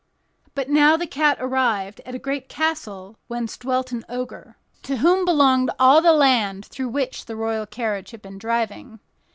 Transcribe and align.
But 0.55 0.67
now 0.67 0.97
the 0.97 1.05
cat 1.05 1.37
arrived 1.39 2.01
at 2.07 2.15
a 2.15 2.17
great 2.17 2.49
castle 2.49 3.17
where 3.27 3.45
dwelt 3.45 3.91
an 3.91 4.03
Ogre, 4.09 4.57
to 4.81 4.97
whom 4.97 5.25
belonged 5.25 5.69
all 5.77 6.01
the 6.01 6.11
land 6.11 6.65
through 6.65 6.89
which 6.89 7.25
the 7.25 7.35
royal 7.35 7.67
carriage 7.67 8.09
had 8.09 8.23
been 8.23 8.39
driving. 8.39 8.99